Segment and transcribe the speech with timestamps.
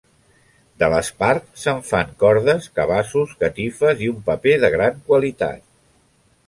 [0.83, 5.67] De l'espart se'n fan cordes, cabassos, catifes i un paper de gran qualitat.